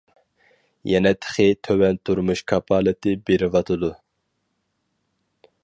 [0.91, 3.93] يەنە تېخى تۆۋەن تۇرمۇش كاپالىتى بېرىۋاتىدۇ.